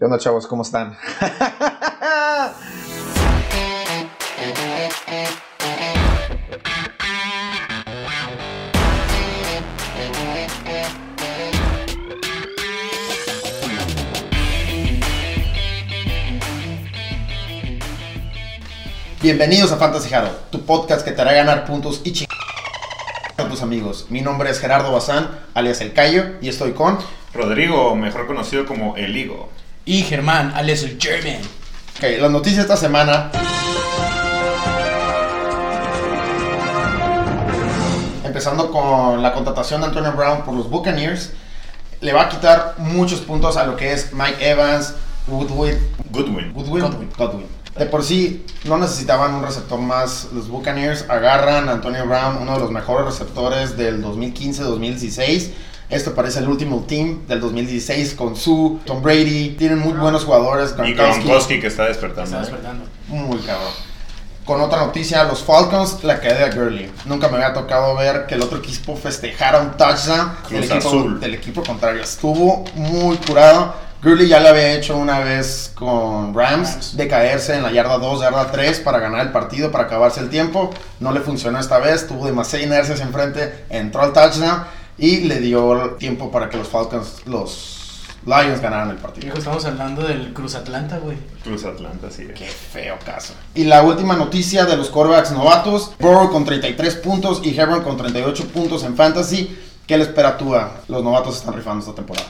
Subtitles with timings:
[0.00, 0.46] ¿Qué onda, chavos?
[0.46, 0.96] ¿Cómo están?
[19.20, 22.38] Bienvenidos a Fantasy Hero, tu podcast que te hará ganar puntos y chingar
[23.36, 24.06] a tus amigos.
[24.08, 26.98] Mi nombre es Gerardo Bazán, alias El Cayo, y estoy con...
[27.34, 29.50] Rodrigo, mejor conocido como El Higo.
[29.90, 31.40] Y Germán, alias el German.
[31.96, 33.32] Ok, las noticias esta semana.
[38.22, 41.32] Empezando con la contratación de Antonio Brown por los Buccaneers.
[42.02, 44.94] Le va a quitar muchos puntos a lo que es Mike Evans,
[45.26, 45.78] Woodward,
[46.12, 46.52] Goodwin.
[46.52, 47.10] Goodwin, Godwin.
[47.18, 47.46] Godwin.
[47.76, 50.28] De por sí, no necesitaban un receptor más.
[50.32, 55.50] Los Buccaneers agarran a Antonio Brown, uno de los mejores receptores del 2015-2016.
[55.90, 59.56] Esto parece el último team del 2016 con Sue, Tom Brady.
[59.58, 60.70] Tienen muy buenos jugadores.
[60.70, 62.22] Y Gronkowski, Gronkowski que está despertando.
[62.22, 62.40] Está ¿eh?
[62.42, 62.84] despertando.
[63.08, 63.72] Muy cabrón.
[64.44, 66.90] Con otra noticia, los Falcons, la caída de Gurley.
[67.06, 71.20] Nunca me había tocado ver que el otro equipo festejara un touchdown del equipo, Azul.
[71.20, 72.02] del equipo contrario.
[72.02, 73.74] Estuvo muy curado.
[74.02, 76.96] Gurley ya lo había hecho una vez con Rams, Rams.
[76.96, 80.30] de caerse en la yarda 2, yarda 3 para ganar el partido, para acabarse el
[80.30, 80.70] tiempo.
[81.00, 84.64] No le funcionó esta vez, tuvo demasiada inercia hacia enfrente, entró al touchdown
[85.00, 87.80] y le dio tiempo para que los Falcons, los
[88.26, 89.28] Lions ganaran el partido.
[89.28, 91.16] Hijo, estamos hablando del Cruz Atlanta, güey.
[91.42, 92.28] Cruz Atlanta, sí.
[92.36, 93.32] Qué feo caso.
[93.54, 97.96] Y la última noticia de los quarterbacks novatos: Burrow con 33 puntos y Hebron con
[97.96, 99.56] 38 puntos en fantasy.
[99.86, 100.82] ¿Qué le espera a Tua?
[100.88, 102.28] Los novatos están rifando esta temporada.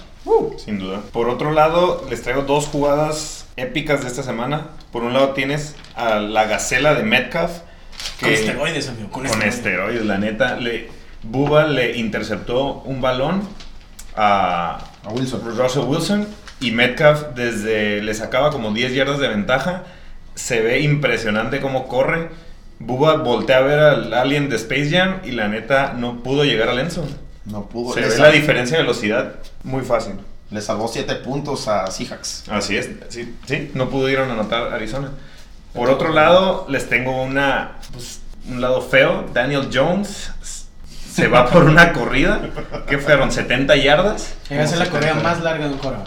[0.64, 1.00] Sin duda.
[1.12, 4.68] Por otro lado, les traigo dos jugadas épicas de esta semana.
[4.92, 7.50] Por un lado tienes a la gacela de Metcalf.
[8.18, 9.10] Que Con esteroides, amigo.
[9.10, 10.56] Con, Con esteroides, la neta.
[10.56, 13.42] Le, Buba le interceptó un balón
[14.16, 15.40] a A Wilson.
[15.56, 16.26] Russell Wilson
[16.60, 19.84] y Metcalf desde le sacaba como 10 yardas de ventaja.
[20.34, 22.28] Se ve impresionante cómo corre.
[22.78, 26.68] Buba voltea a ver al alien de Space Jam y la neta no pudo llegar
[26.70, 27.06] al Enzo.
[27.44, 27.94] No pudo.
[27.94, 30.14] Se le, ve la diferencia de velocidad muy fácil.
[30.50, 32.44] le salvó 7 puntos a Seahawks.
[32.48, 35.10] Así es, sí, sí, no pudieron anotar Arizona.
[35.74, 39.26] Por otro lado, les tengo una, pues, un lado feo.
[39.32, 40.32] Daniel Jones
[41.20, 42.40] se va por una corrida
[42.88, 44.34] que fueron 70 yardas.
[44.48, 45.98] Llega a ser la correa más larga de un coro.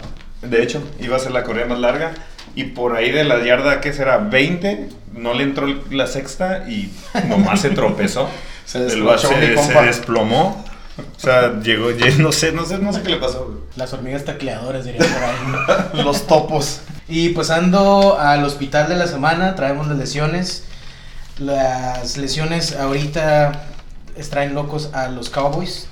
[0.42, 2.12] De hecho, iba a ser la corrida más larga.
[2.56, 4.18] Y por ahí de la yarda, ¿qué será?
[4.18, 4.88] 20.
[5.12, 6.92] No le entró la sexta y
[7.28, 8.28] nomás se tropezó.
[8.64, 10.64] Se mi se, se desplomó.
[10.96, 13.60] O sea, llegó, ya no sé, no sé, no sé qué le pasó.
[13.76, 16.02] Las hormigas tacleadoras, diría por ahí.
[16.02, 16.80] Los topos.
[17.06, 20.64] y pasando al hospital de la semana, traemos las lesiones.
[21.38, 23.73] Las lesiones ahorita
[24.16, 25.88] extraen locos a los Cowboys.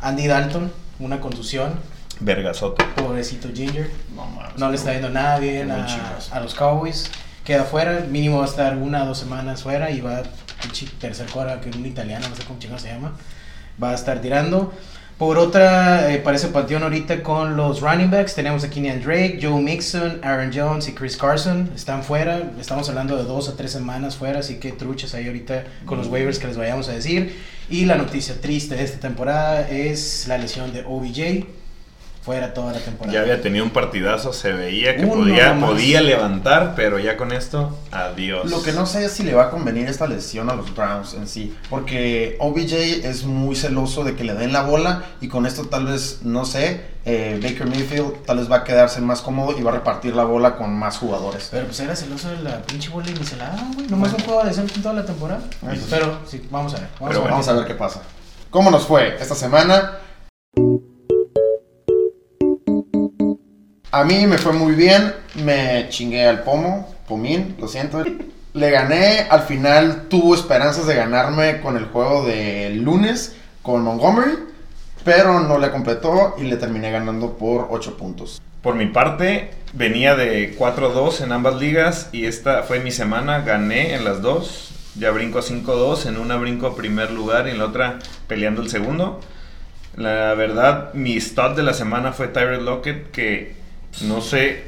[0.00, 1.74] Andy Dalton, una contusión.
[2.20, 2.84] Vergazote.
[2.96, 3.90] Pobrecito Ginger.
[4.14, 4.58] No mames.
[4.58, 5.86] No le está yendo nada bien a,
[6.30, 7.10] a los Cowboys.
[7.44, 10.22] Queda fuera, mínimo va a estar una o dos semanas fuera y va
[10.98, 13.12] tercer cuadra, que es un italiano, no sé cómo chingados se llama.
[13.82, 14.72] Va a estar tirando.
[15.18, 18.34] Por otra, eh, parece panteón ahorita con los running backs.
[18.34, 21.70] Tenemos a Kenyan Drake, Joe Mixon, Aaron Jones y Chris Carson.
[21.74, 22.50] Están fuera.
[22.58, 26.08] Estamos hablando de dos a tres semanas fuera, así que truchas ahí ahorita con los
[26.08, 27.40] waivers que les vayamos a decir.
[27.70, 31.46] Y la noticia triste de esta temporada es la lesión de OBJ.
[32.24, 33.12] Fuera toda la temporada.
[33.12, 35.26] Ya había tenido un partidazo, se veía que Uno
[35.66, 38.50] podía, levantar, pero ya con esto, adiós.
[38.50, 41.12] Lo que no sé es si le va a convenir esta lesión a los Browns
[41.12, 45.44] en sí, porque OBJ es muy celoso de que le den la bola y con
[45.44, 49.58] esto tal vez, no sé, eh, Baker Mayfield tal vez va a quedarse más cómodo
[49.58, 51.48] y va a repartir la bola con más jugadores.
[51.50, 53.86] Pero pues era celoso de la pinche bola y ni se la güey.
[53.88, 55.42] Nomás un juego de en toda la temporada.
[55.70, 55.86] Eso.
[55.90, 56.88] Pero sí, vamos a ver.
[56.98, 57.30] Vamos Pero a ver.
[57.32, 58.00] Vamos a ver qué pasa.
[58.48, 59.98] ¿Cómo nos fue esta semana?
[63.94, 68.02] A mí me fue muy bien, me chingué al pomo, pomín, lo siento.
[68.52, 74.32] Le gané, al final tuvo esperanzas de ganarme con el juego de lunes con Montgomery,
[75.04, 78.42] pero no le completó y le terminé ganando por 8 puntos.
[78.62, 83.94] Por mi parte, venía de 4-2 en ambas ligas y esta fue mi semana, gané
[83.94, 84.72] en las dos.
[84.96, 88.70] Ya brinco a 5-2, en una brinco primer lugar y en la otra peleando el
[88.70, 89.20] segundo.
[89.96, 93.62] La verdad, mi stud de la semana fue Tyrell Lockett, que
[94.02, 94.64] no sé,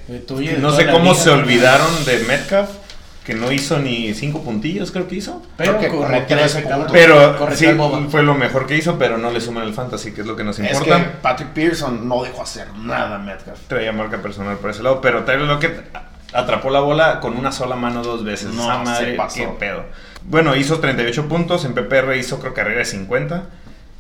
[0.61, 2.71] no sé cómo se olvidaron de Metcalf,
[3.25, 5.43] que no hizo ni 5 puntillos, creo que hizo.
[5.57, 6.65] Pero Creo que ese.
[6.93, 7.67] Pero sí,
[8.09, 10.45] fue lo mejor que hizo, pero no le suman el fantasy, que es lo que
[10.45, 10.99] nos Es importa.
[10.99, 13.59] que Patrick Pearson no dejó hacer nada a Metcalf.
[13.67, 15.85] traía marca personal por ese lado, pero Tyler Lockett
[16.33, 18.53] atrapó la bola con una sola mano dos veces.
[18.55, 19.35] No, Esa se madre, pasó.
[19.41, 19.85] qué pedo.
[20.23, 23.43] Bueno, hizo 38 puntos, en PPR hizo creo carrera de 50.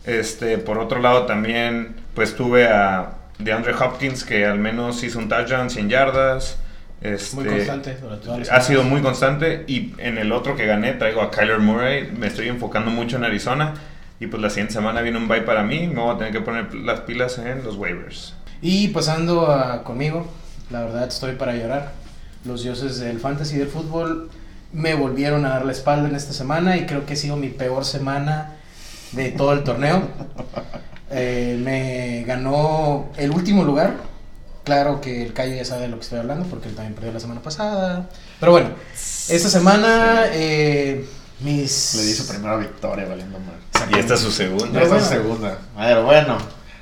[0.04, 5.18] Este, por otro lado también pues tuve a de Andre Hopkins, que al menos hizo
[5.18, 6.58] un touchdown, 100 yardas.
[7.00, 7.92] Este, Muy constante.
[8.24, 9.64] todas las ha sido muy constante.
[9.66, 12.10] Y en el otro que gané traigo a Kyler Murray.
[12.10, 13.74] Me estoy enfocando mucho en Arizona.
[14.18, 15.86] Y pues la siguiente semana viene un bye para mí.
[15.86, 18.34] Me voy a tener que poner las pilas en los waivers.
[18.62, 20.26] Y pasando a conmigo,
[20.70, 21.92] la verdad estoy para llorar.
[22.44, 24.30] Los dioses del fantasy y del fútbol
[24.72, 27.48] me volvieron a dar la espalda en esta semana y creo que ha sido mi
[27.48, 28.52] peor semana
[29.12, 30.08] de todo el torneo.
[31.10, 33.94] Eh, me ganó el último lugar.
[34.64, 37.12] Claro que el Cayo ya sabe de lo que estoy hablando porque él también perdió
[37.12, 38.08] la semana pasada.
[38.40, 38.70] Pero bueno,
[39.28, 41.06] esta semana eh,
[41.40, 41.94] mis...
[41.94, 43.54] Le di su primera victoria valiendo mal.
[43.94, 44.68] Y esta es su segunda.
[44.72, 45.38] Pero Esta es bueno.
[45.38, 46.02] segunda.
[46.02, 46.38] Bueno.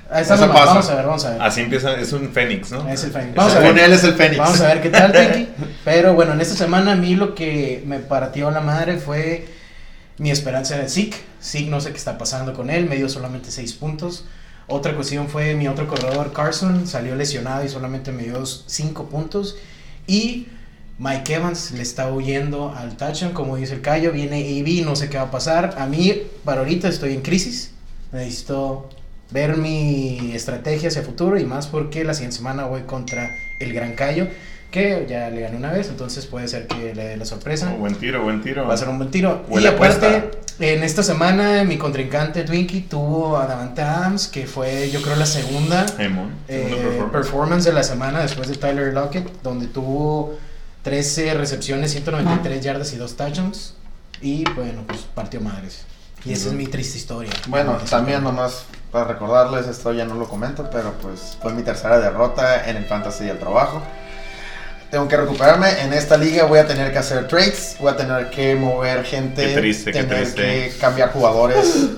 [0.06, 0.66] Está Eso nomás, pasa.
[0.74, 1.42] Vamos a ver, vamos a ver.
[1.42, 2.88] Así empieza, es un Fénix, ¿no?
[2.88, 3.34] Es el Fénix.
[3.34, 3.84] Vamos a Según ver.
[3.84, 4.38] él es el Fénix.
[4.38, 5.48] Vamos a ver qué tal, Pinky.
[5.84, 9.46] Pero bueno, en esta semana a mí lo que me partió la madre fue
[10.18, 11.16] mi esperanza el Zeke.
[11.42, 14.24] Zeke no sé qué está pasando con él, me dio solamente 6 puntos.
[14.66, 19.56] Otra cuestión fue mi otro corredor Carson, salió lesionado y solamente me dio 5 puntos.
[20.06, 20.46] Y
[20.98, 25.10] Mike Evans le está huyendo al touchdown, como dice el Cayo, viene AB, no sé
[25.10, 25.74] qué va a pasar.
[25.78, 27.72] A mí, para ahorita estoy en crisis,
[28.12, 28.88] necesito
[29.30, 33.28] ver mi estrategia hacia futuro y más porque la siguiente semana voy contra
[33.58, 34.28] el Gran Cayo,
[34.74, 37.72] que ya le gané una vez, entonces puede ser que le dé la sorpresa.
[37.72, 38.66] Oh, buen tiro, buen tiro.
[38.66, 39.44] Va a ser un buen tiro.
[39.48, 40.66] Huele y aparte, apuesta.
[40.66, 45.26] en esta semana mi contrincante Twinkie tuvo a Davante Adams, que fue yo creo la
[45.26, 46.10] segunda eh,
[46.48, 47.12] performance.
[47.12, 50.36] performance de la semana después de Tyler Lockett, donde tuvo
[50.82, 53.76] 13 recepciones, 193 yardas y 2 touchdowns.
[54.20, 55.84] Y bueno, pues partió madres.
[56.24, 57.30] Y esa es mi triste historia.
[57.46, 62.00] Bueno, también nomás para recordarles, esto ya no lo comento, pero pues fue mi tercera
[62.00, 63.80] derrota en el Fantasy del Trabajo.
[64.90, 65.82] Tengo que recuperarme.
[65.82, 69.48] En esta liga voy a tener que hacer trades, voy a tener que mover gente,
[69.48, 70.42] Qué triste, qué tener triste.
[70.72, 71.88] que cambiar jugadores.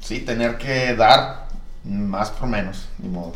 [0.00, 1.46] Sí, tener que dar
[1.84, 3.32] más por menos, ni modo.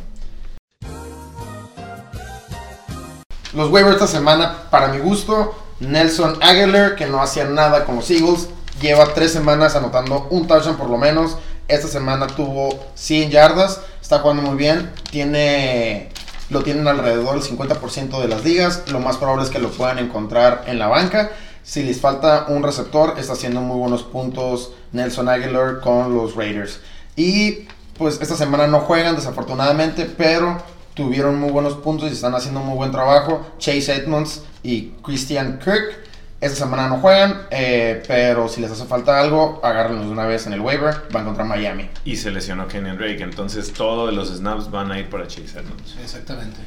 [3.53, 8.11] Los waivers esta semana, para mi gusto, Nelson Aguilar, que no hacía nada con los
[8.11, 8.49] Eagles,
[8.81, 11.38] lleva tres semanas anotando un touchdown por lo menos.
[11.69, 16.11] Esta semana tuvo 100 yardas, está jugando muy bien, tiene
[16.51, 19.99] lo tienen alrededor del 50% de las ligas, lo más probable es que lo puedan
[19.99, 21.31] encontrar en la banca.
[21.63, 26.79] Si les falta un receptor, está haciendo muy buenos puntos Nelson Aguilar con los Raiders.
[27.17, 27.67] Y
[27.99, 30.63] pues esta semana no juegan desafortunadamente, pero
[30.95, 33.45] tuvieron muy buenos puntos y están haciendo muy buen trabajo.
[33.59, 36.06] Chase Edmonds y Christian Kirk.
[36.47, 40.47] Esta semana no juegan, eh, pero si les hace falta algo, agárrenlos de una vez
[40.47, 40.95] en el waiver.
[41.11, 41.91] Van contra Miami.
[42.05, 45.97] Y se lesionó Kenyon Drake, entonces todos los snaps van a ir para Chase Edmonds.
[46.01, 46.59] Exactamente.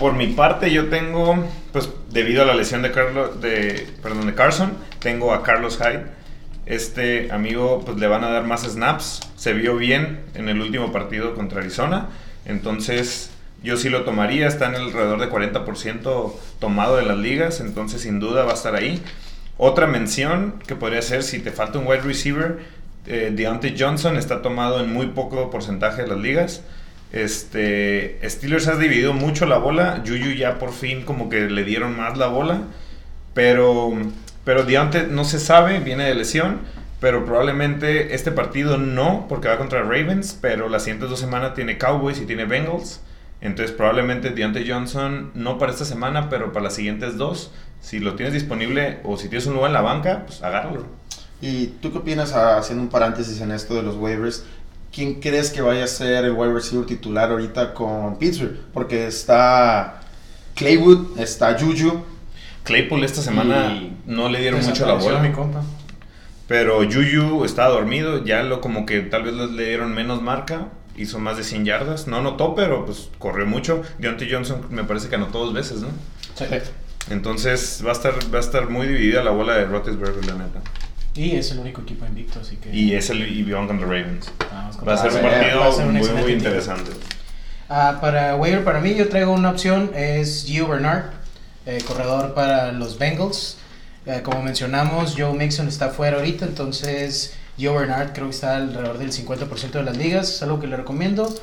[0.00, 4.34] Por mi parte, yo tengo, pues debido a la lesión de, Carlos, de, perdón, de
[4.34, 6.06] Carson, tengo a Carlos Hyde.
[6.66, 9.20] Este amigo, pues le van a dar más snaps.
[9.36, 12.08] Se vio bien en el último partido contra Arizona.
[12.46, 13.30] Entonces,
[13.62, 14.46] yo sí lo tomaría.
[14.46, 17.60] Está en alrededor de 40% tomado de las ligas.
[17.60, 19.02] Entonces, sin duda va a estar ahí.
[19.56, 22.58] Otra mención que podría ser si te falta un wide receiver,
[23.06, 26.62] eh, Deontay Johnson está tomado en muy poco porcentaje de las ligas.
[27.12, 30.02] Este, Steelers ha dividido mucho la bola.
[30.06, 32.62] Juju ya por fin como que le dieron más la bola.
[33.34, 33.92] Pero,
[34.44, 36.60] pero Deontay no se sabe, viene de lesión.
[37.00, 40.38] Pero probablemente este partido no, porque va contra Ravens.
[40.40, 43.00] Pero las siguientes dos semanas tiene Cowboys y tiene Bengals.
[43.40, 47.52] Entonces probablemente Deontay Johnson no para esta semana, pero para las siguientes dos.
[47.80, 50.86] Si lo tienes disponible o si tienes un lugar en la banca, pues agárralo.
[51.40, 54.44] ¿Y tú qué opinas, ah, haciendo un paréntesis en esto de los waivers?
[54.92, 58.56] ¿Quién crees que vaya a ser el wide receiver titular ahorita con Pittsburgh?
[58.72, 60.00] Porque está
[60.56, 62.02] Claywood, está Juju.
[62.64, 65.20] Claypool esta semana Y no le dieron mucho la bola.
[65.20, 65.62] mi compa.
[66.48, 70.68] Pero Juju estaba dormido, ya lo como que tal vez le dieron menos marca,
[70.98, 73.82] hizo más de 100 yardas, no anotó, pero pues corrió mucho.
[73.98, 75.88] Deontay Johnson me parece que anotó dos veces, ¿no?
[76.34, 76.44] Sí.
[77.10, 80.60] Entonces va a estar va a estar muy dividida la bola de Roethlisberger, la neta.
[81.14, 82.74] Y es el único equipo invicto, así que.
[82.74, 84.30] Y es el y van contra Ravens.
[84.78, 86.92] con Va a ser un a partido ser un muy, muy interesante.
[87.68, 91.10] Ah, para waiver, para mí, yo traigo una opción: es Gio Bernard,
[91.66, 93.58] eh, corredor para los Bengals.
[94.06, 98.98] Eh, como mencionamos, Joe Mixon está fuera ahorita, entonces Gio Bernard creo que está alrededor
[98.98, 101.34] del 50% de las ligas, es algo que le recomiendo.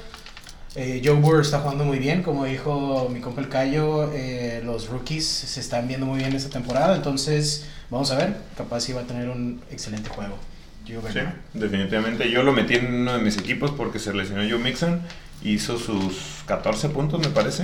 [0.76, 4.90] Eh, Joe Burrow está jugando muy bien, como dijo mi compa el Cayo, eh, los
[4.90, 9.02] rookies se están viendo muy bien esta temporada, entonces vamos a ver, capaz sí va
[9.02, 10.38] a tener un excelente juego.
[10.86, 11.36] Sí, Bernard.
[11.54, 12.30] definitivamente.
[12.30, 15.02] Yo lo metí en uno de mis equipos porque se lesionó Joe Mixon.
[15.44, 17.64] Hizo sus 14 puntos, me parece.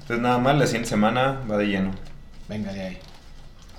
[0.00, 1.92] Entonces nada más, la siguiente semana va de lleno.
[2.48, 2.98] Venga de ahí.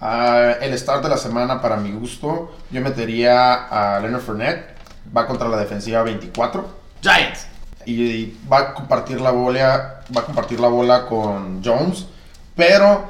[0.05, 4.75] Ah, el start de la semana, para mi gusto, yo metería a Leonard Fournette.
[5.15, 6.67] Va contra la defensiva 24.
[7.01, 7.47] Giants.
[7.85, 12.05] y va a compartir la bola, va a compartir la bola con Jones,
[12.55, 13.03] pero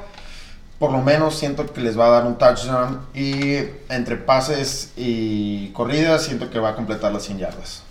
[0.80, 3.58] por lo menos siento que les va a dar un touchdown y
[3.88, 7.82] entre pases y corridas siento que va a completar las 100 yardas.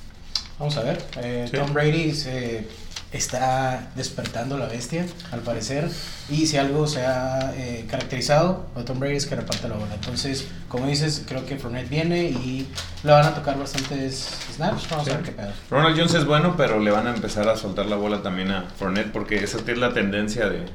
[0.60, 1.02] Vamos a ver.
[1.18, 1.58] Eh, Sí.
[1.58, 2.68] Tom Brady se
[3.14, 5.90] está despertando la bestia, al parecer.
[6.30, 9.94] Y si algo se ha eh, caracterizado, a Tom Brady es que reparte la bola.
[9.94, 12.68] Entonces, como dices, creo que Fournette viene y
[13.04, 14.90] le van a tocar bastantes snaps.
[14.90, 15.12] Vamos Sí.
[15.12, 15.52] a ver qué pedo.
[15.70, 18.66] Ronald Jones es bueno, pero le van a empezar a soltar la bola también a
[18.78, 20.66] Fournette porque esa es la tendencia de, de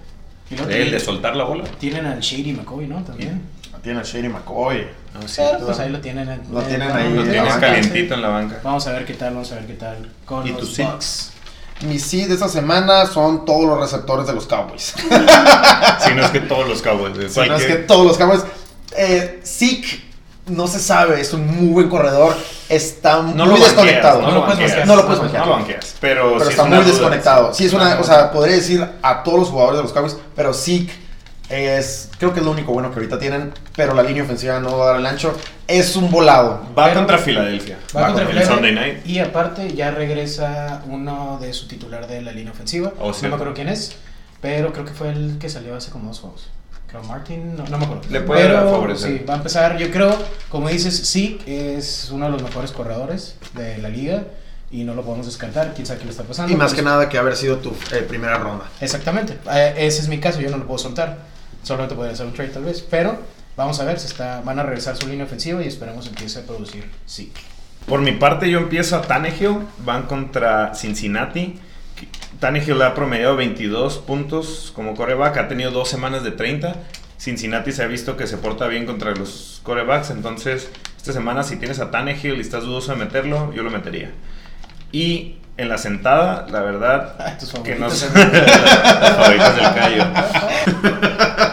[0.57, 1.65] él, de tienen, soltar la bola.
[1.79, 3.03] tienen al Shady McCoy, ¿no?
[3.03, 3.43] También.
[3.83, 4.87] Tiene a Shady McCoy.
[5.15, 5.41] Ah, sí.
[5.53, 6.29] Pero, pues ahí lo tienen.
[6.29, 8.61] en- Lo tienen ahí Lo en la tienes banca, calientito en la banca.
[8.65, 10.77] Vamos a ver qué tal, vamos a ver qué tal con ¿Y los?
[10.77, 11.33] Bucks.
[11.83, 14.95] Mi sí de esta semana son todos los receptores de los Cowboys.
[16.01, 17.33] Si no es que todos los Cowboys.
[17.33, 18.43] Si no es que todos los Cowboys.
[18.97, 20.03] Eh, Zeke,
[20.47, 22.35] no se sabe, es un muy buen corredor.
[22.69, 24.23] Está No muy desconectado.
[24.23, 24.87] No lo puedes.
[24.87, 25.45] No lo puedes banquear.
[25.45, 25.95] No lo banqueas.
[26.01, 26.87] Pero, está es muy duda.
[26.87, 27.55] desconectado.
[27.55, 30.17] Sí, es una, Una o sea, podría decir a todos los jugadores de los Cowboys,
[30.35, 30.93] pero Zeke
[31.51, 34.77] es, creo que es lo único bueno que ahorita tienen, pero la línea ofensiva no
[34.79, 35.35] va a dar el ancho.
[35.67, 36.63] Es un volado.
[36.79, 37.79] Va Pero- contra Filadelfia.
[37.97, 39.07] Va Va contra con el Cleveland, Sunday night.
[39.07, 42.93] Y aparte ya regresa uno de su titular de la línea ofensiva.
[43.01, 43.29] Oh, no cierto.
[43.29, 43.97] me acuerdo quién es,
[44.41, 46.49] pero creo que fue el que salió hace como dos juegos.
[46.87, 48.03] Creo Martin, no, no me acuerdo.
[48.09, 49.19] Le puede pero, favorecer.
[49.19, 50.17] Sí, va a empezar, yo creo,
[50.49, 54.23] como dices, sí, es uno de los mejores corredores de la liga
[54.71, 56.51] y no lo podemos descartar, quién sabe qué le está pasando.
[56.51, 58.65] Y más Pues, que nada que haber sido tu eh, primera ronda.
[58.81, 61.19] Exactamente, eh, ese es mi caso, yo no lo puedo soltar.
[61.69, 63.19] Solamente podría hacer un trade tal vez, pero
[63.55, 66.43] vamos a ver si está, van a regresar su línea ofensiva y esperamos empiece a
[66.43, 67.31] producir sí.
[67.85, 69.59] Por mi parte, yo empiezo a Tannehill.
[69.85, 71.61] Van contra Cincinnati.
[72.41, 75.37] Tannehill ha promediado 22 puntos como coreback.
[75.37, 76.75] Ha tenido dos semanas de 30.
[77.19, 80.09] Cincinnati se ha visto que se porta bien contra los corebacks.
[80.09, 84.11] Entonces, esta semana, si tienes a Tannehill y estás dudoso de meterlo, yo lo metería.
[84.91, 87.99] Y en la sentada, la verdad, que no favoritos.
[87.99, 90.05] son las favoritas del callo.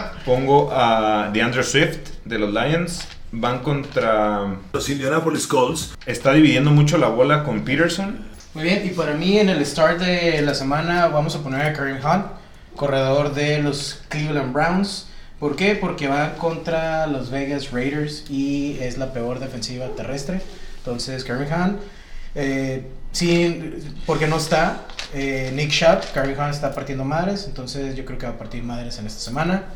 [0.26, 3.06] Pongo a DeAndre Swift de los Lions.
[3.30, 4.56] Van contra.
[4.72, 5.94] Los Indianapolis Colts.
[6.04, 8.26] Está dividiendo mucho la bola con Peterson.
[8.52, 11.72] Muy bien, y para mí en el start de la semana vamos a poner a
[11.72, 12.26] Kareem Hunt,
[12.74, 15.06] corredor de los Cleveland Browns.
[15.38, 15.76] ¿Por qué?
[15.76, 20.40] Porque va contra los Vegas Raiders y es la peor defensiva terrestre.
[20.78, 21.80] Entonces, Kareem Hunt,
[22.34, 23.74] eh, sí,
[24.06, 28.26] porque no está eh, Nick Chubb, Kareem Hunt está partiendo madres, entonces yo creo que
[28.26, 29.66] va a partir madres en esta semana.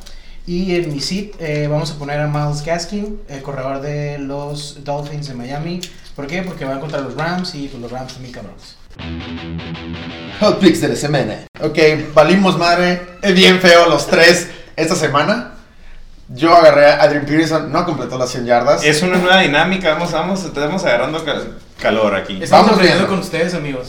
[0.46, 4.82] Y en mi sit eh, vamos a poner a Miles Gaskin, el corredor de los
[4.84, 5.80] Dolphins de Miami.
[6.16, 6.42] ¿Por qué?
[6.42, 8.76] Porque van contra los Rams y pues, los Rams también cabrones.
[10.40, 11.46] Hot picks de la semana.
[11.60, 11.78] Ok,
[12.14, 13.00] valimos madre.
[13.22, 15.52] Es bien feo los tres esta semana.
[16.28, 18.84] Yo agarré a Adrian Peterson, no completó las 100 yardas.
[18.84, 22.34] Es una nueva dinámica, vamos, vamos, estamos agarrando cal- calor aquí.
[22.42, 23.88] Estamos Vamos aprendiendo con ustedes, amigos.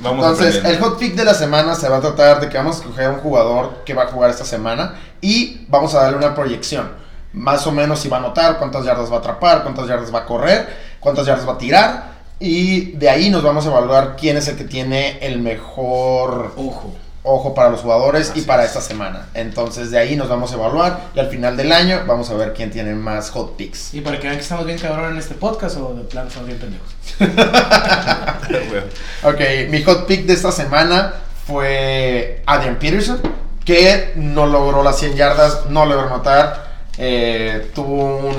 [0.00, 2.76] Vamos Entonces, el hot pick de la semana se va a tratar de que vamos
[2.76, 6.34] a escoger un jugador que va a jugar esta semana y vamos a darle una
[6.34, 6.90] proyección.
[7.32, 10.20] Más o menos si va a anotar, cuántas yardas va a atrapar, cuántas yardas va
[10.20, 10.68] a correr,
[11.00, 12.12] cuántas yardas va a tirar.
[12.38, 16.92] Y de ahí nos vamos a evaluar quién es el que tiene el mejor Ojo.
[17.24, 18.70] Ojo para los jugadores y para es.
[18.70, 19.28] esta semana.
[19.34, 22.52] Entonces de ahí nos vamos a evaluar y al final del año vamos a ver
[22.52, 23.94] quién tiene más hot picks.
[23.94, 26.48] Y para que vean que estamos bien cabrón en este podcast o de plano estamos
[26.48, 26.88] bien pendejos.
[29.24, 31.14] Ok, mi hot pick de esta semana
[31.46, 33.20] fue Adrian Peterson,
[33.64, 38.36] que no logró las 100 yardas, no logró anotar, eh, tuvo un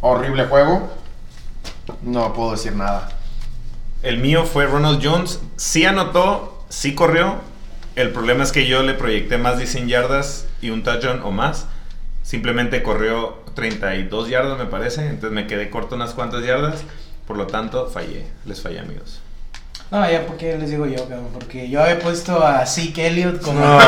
[0.00, 0.88] horrible juego.
[2.02, 3.10] No puedo decir nada.
[4.02, 5.40] El mío fue Ronald Jones.
[5.56, 7.36] Sí anotó, sí corrió.
[7.96, 11.30] El problema es que yo le proyecté más de 100 yardas y un touchdown o
[11.30, 11.66] más.
[12.22, 15.02] Simplemente corrió 32 yardas, me parece.
[15.06, 16.82] Entonces me quedé corto unas cuantas yardas.
[17.26, 18.26] Por lo tanto, fallé.
[18.46, 19.20] Les fallé, amigos.
[19.90, 21.28] No, ya, porque les digo yo, cabrón?
[21.34, 23.60] Porque yo había puesto a Zeke Elliott como.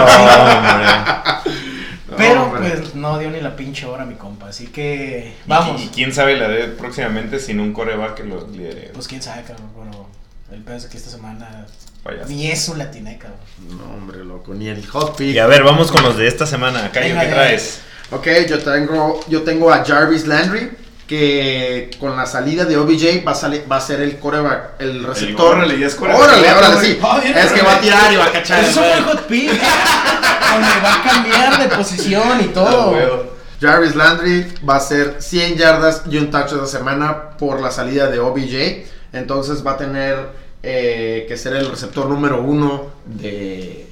[2.17, 2.71] Pero hombre.
[2.71, 5.83] pues no dio ni la pinche hora mi compa, así que Y- vamos.
[5.83, 8.91] Y, quién sabe la de próximamente sin un coreback que lo lidere.
[8.93, 10.07] Pues quién sabe, cabrón, pero
[10.53, 11.67] el pedo es que esta semana
[12.05, 12.29] Payaso.
[12.29, 13.41] ni eso la tiene, cabrón.
[13.71, 15.35] No, hombre, loco, ni el hot pick.
[15.35, 16.91] Y a ver, vamos con los de esta semana.
[16.93, 17.81] Cayo, ¿qué traes?
[18.11, 20.71] Ok, yo tengo, yo tengo a Jarvis Landry,
[21.09, 25.03] que con la salida de OBJ va a, salir, va a ser el coreback, el
[25.03, 25.57] receptor.
[25.57, 26.23] órale, ya es coreback.
[26.23, 26.99] Órale, órale, sí.
[27.03, 28.63] Ah, bien, es que va a tirar y va a cachar.
[28.63, 33.35] Eso es un hot pick, donde va a cambiar de posición y todo.
[33.61, 38.09] Jarvis Landry va a ser 100 yardas y un touchdown esta semana por la salida
[38.09, 38.87] de OBJ.
[39.13, 43.87] Entonces va a tener eh, que ser el receptor número uno de,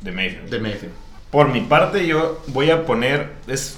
[0.00, 0.50] De Mayfield.
[0.50, 0.92] de Mayfield.
[1.30, 3.30] Por mi parte, yo voy a poner.
[3.46, 3.76] Es,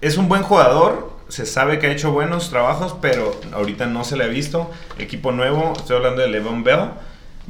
[0.00, 1.16] es un buen jugador.
[1.28, 4.70] Se sabe que ha hecho buenos trabajos, pero ahorita no se le ha visto.
[4.98, 6.90] Equipo nuevo, estoy hablando de Levon Bell.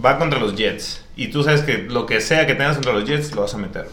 [0.05, 1.05] Va contra los Jets.
[1.17, 3.59] y tú sabes que lo que sea que tengas contra los Jets lo vas a
[3.59, 3.89] meter.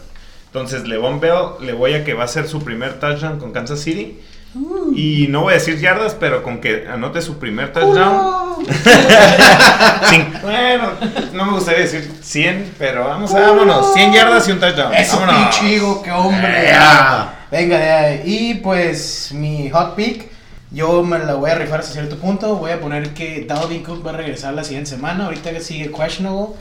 [0.46, 3.80] Entonces, Levon Bell le voy a que va a ser su primer touchdown con Kansas
[3.80, 4.20] City.
[4.94, 8.56] Y no voy a decir yardas, pero con que anote su primer touchdown.
[10.42, 10.90] Bueno,
[11.32, 13.92] no me gustaría decir 100, pero vamos a vámonos.
[13.94, 14.94] 100 yardas y un touchdown.
[14.94, 15.56] Eso, Vámonos.
[15.56, 16.62] pinche Higo, qué hombre.
[16.66, 17.34] Yeah.
[17.50, 18.14] Venga.
[18.24, 20.30] Y pues mi hot pick,
[20.70, 22.56] yo me la voy a rifar hasta cierto punto.
[22.56, 25.26] Voy a poner que Dalvin Cook va a regresar la siguiente semana.
[25.26, 26.54] Ahorita que sigue questionable.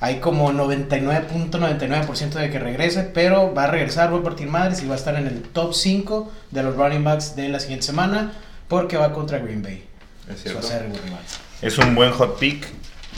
[0.00, 4.86] Hay como 99.99% de que regrese, pero va a regresar, va a partir madres y
[4.86, 8.32] va a estar en el top 5 de los running backs de la siguiente semana
[8.68, 9.84] porque va contra Green Bay.
[10.28, 10.94] Es Eso va a cierto.
[10.96, 11.02] ser.
[11.62, 12.66] Es un buen hot pick.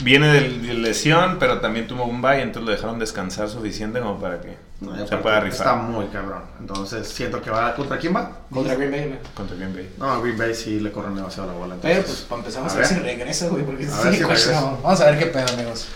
[0.01, 4.17] Viene de de lesión, pero también tuvo un bye, entonces lo dejaron descansar suficiente como
[4.17, 6.43] para que No, se pueda Está rifar muy cabrón.
[6.61, 7.75] Entonces siento que va.
[7.75, 8.31] ¿Contra quién va?
[8.49, 9.17] Contra Green Bay, ¿no?
[9.33, 9.89] contra Green Bay.
[9.97, 11.75] No, a Green Bay sí le corren demasiado la bola.
[11.81, 14.23] Pero entonces- pues empezamos A a ver si regresa, güey, porque A sí, ver si
[14.23, 14.61] pues, regresa.
[14.61, 14.77] no.
[14.81, 15.89] Vamos a ver qué pedo, amigos.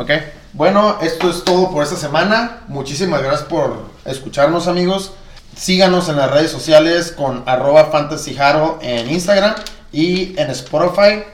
[0.00, 0.12] Ok,
[0.52, 2.60] bueno, esto es todo por esta semana.
[2.68, 5.12] Muchísimas gracias por escucharnos, amigos.
[5.56, 9.56] Síganos en las redes sociales con arroba fantasyharo en Instagram
[9.90, 11.24] y en Spotify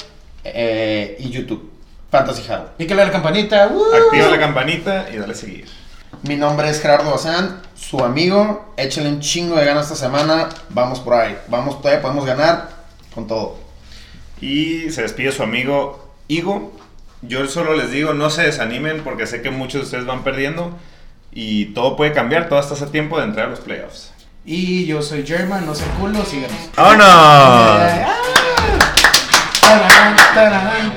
[0.44, 1.72] eh, y YouTube.
[2.10, 2.70] Fantasy Haro.
[2.78, 3.68] Píquele a la campanita.
[3.68, 3.84] ¡uh!
[4.06, 5.68] Activa la campanita y dale a seguir.
[6.22, 8.72] Mi nombre es Gerardo Bazán, su amigo.
[8.78, 10.48] Échenle un chingo de ganas esta semana.
[10.70, 11.36] Vamos por ahí.
[11.48, 12.70] Vamos, todavía podemos ganar
[13.14, 13.58] con todo.
[14.40, 16.72] Y se despide su amigo Igo.
[17.26, 20.76] Yo solo les digo, no se desanimen porque sé que muchos de ustedes van perdiendo
[21.32, 24.12] y todo puede cambiar, todo estás a tiempo de entrar a los playoffs.
[24.44, 26.56] Y yo soy German, no sé culo, síganos.
[26.76, 28.14] ¡Ah!
[29.60, 30.93] Tarán, tarán.